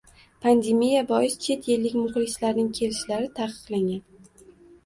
[0.43, 4.53] Pandemiya bois, chet ellik muxlislarning kelishlari taqiqlangan.